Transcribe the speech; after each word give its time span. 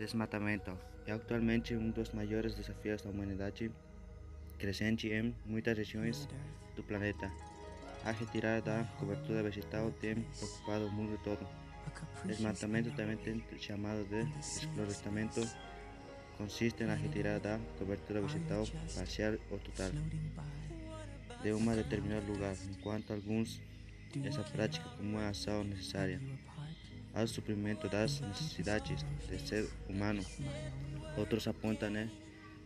desmatamento 0.00 0.72
é 1.06 1.12
atualmente 1.12 1.76
um 1.76 1.90
dos 1.90 2.10
maiores 2.12 2.54
desafios 2.54 3.02
da 3.02 3.10
humanidade, 3.10 3.70
crescente 4.58 5.08
em 5.08 5.34
muitas 5.44 5.76
regiões 5.76 6.26
do 6.74 6.82
planeta. 6.82 7.30
A 8.02 8.10
retirada 8.10 8.62
da 8.62 8.84
cobertura 8.98 9.42
vegetal 9.42 9.90
tem 10.00 10.14
preocupado 10.38 10.86
o 10.86 10.90
mundo 10.90 11.20
todo. 11.22 11.46
Desmatamento 12.24 12.90
também 12.92 13.18
tem 13.18 13.42
chamado 13.58 14.02
de 14.08 14.24
desflorestamento, 14.38 15.46
consiste 16.38 16.82
na 16.84 16.94
retirada 16.94 17.58
da 17.58 17.60
cobertura 17.78 18.22
vegetal 18.22 18.66
parcial 18.94 19.34
ou 19.50 19.58
total. 19.58 19.90
De 21.42 21.52
um 21.52 21.74
determinado 21.74 22.32
lugar, 22.32 22.56
enquanto 22.70 23.12
alguns 23.12 23.60
essa 24.24 24.42
prática 24.44 24.88
como 24.96 25.10
uma 25.10 25.28
ação 25.28 25.62
necessária 25.62 26.20
ao 27.14 27.26
suprimento 27.26 27.88
das 27.88 28.20
necessidades 28.20 29.02
do 29.02 29.38
ser 29.46 29.68
humano. 29.88 30.22
Outros 31.16 31.46
apontam 31.48 31.90
né, 31.90 32.10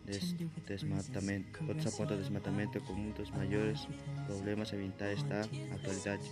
des 0.04 0.34
desmatamento, 0.66 1.64
outros 1.66 1.86
apontam 1.86 2.16
desmatamento 2.16 2.80
como 2.82 3.08
um 3.08 3.10
dos 3.12 3.30
maiores 3.30 3.88
problemas 4.26 4.72
ambientais 4.72 5.22
da 5.24 5.40
atualidade. 5.74 6.30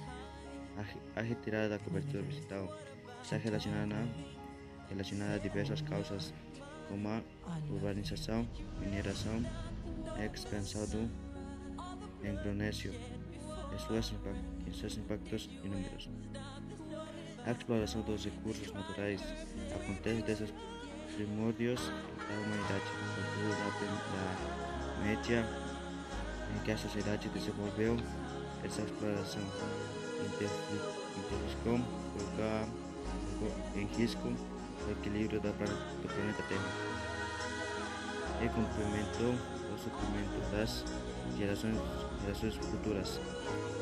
A, 0.76 1.20
a 1.20 1.22
retirada 1.22 1.70
da 1.70 1.78
cobertura 1.78 2.22
vegetal 2.22 2.78
está 3.22 3.36
relacionada, 3.36 4.08
relacionada 4.88 5.34
a 5.34 5.38
diversas 5.38 5.82
causas, 5.82 6.32
como 6.88 7.08
a 7.08 7.22
urbanização, 7.70 8.48
mineração, 8.80 9.42
expansão 10.24 10.86
do 10.86 11.10
e 14.66 14.76
seus 14.76 14.96
impactos 14.96 15.50
inúmeros. 15.64 16.08
A 17.44 17.50
exploração 17.50 18.02
dos 18.02 18.24
recursos 18.24 18.72
naturais 18.72 19.20
acontece 19.74 20.22
desde 20.22 20.44
os 20.44 20.52
primórdios 21.16 21.80
da 21.80 22.34
humanidade, 22.34 22.84
sobretudo 23.14 23.98
da 24.12 25.04
média 25.04 25.44
em 26.54 26.58
que 26.64 26.70
a 26.70 26.78
sociedade 26.78 27.28
desenvolveu 27.30 27.96
essa 28.64 28.82
exploração 28.82 29.42
intensificou, 30.24 31.80
colocou 32.14 33.52
em 33.74 33.86
risco 33.86 34.28
o 34.86 34.90
equilíbrio 34.92 35.40
do 35.40 35.52
planeta 35.52 36.42
Terra 36.48 36.70
e 38.40 38.48
complementou 38.48 39.34
o 39.74 39.78
suprimento 39.78 40.40
das 40.52 40.84
gerações, 41.36 41.76
futuras. 42.70 43.20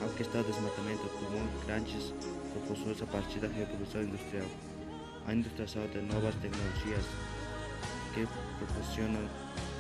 Ao 0.03 0.09
que 0.11 0.23
está 0.23 0.41
o 0.41 0.45
desmatamento 0.45 1.03
tomou 1.09 1.43
grandes 1.67 2.15
proporções 2.53 3.03
a 3.03 3.07
partir 3.07 3.39
da 3.39 3.49
revolução 3.49 4.03
industrial. 4.03 4.47
A 5.27 5.35
industrialização 5.35 5.87
de 5.89 6.01
novas 6.01 6.35
tecnologias 6.37 7.05
que 8.15 8.27
proporcionam 8.59 9.29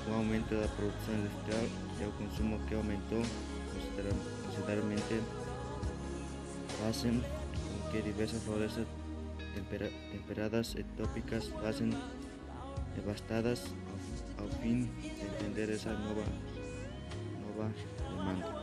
o 0.08 0.14
aumento 0.14 0.54
da 0.54 0.68
produção 0.68 1.14
industrial 1.14 1.64
e 2.00 2.04
o 2.04 2.12
consumo 2.12 2.58
que 2.66 2.74
aumentou 2.74 3.22
consideravelmente 4.46 5.22
fazem 6.78 7.20
com 7.20 7.90
que 7.90 8.02
diversas 8.02 8.42
florestas 8.42 8.86
tempera 9.54 9.90
temperadas 10.12 10.74
e 10.74 10.84
tópicas 10.96 11.50
devastadas 12.94 13.64
ao, 14.38 14.44
ao 14.44 14.50
fim 14.60 14.88
de 15.00 15.08
entender 15.08 15.70
essa 15.70 15.92
nova, 15.92 16.24
demanda. 18.10 18.59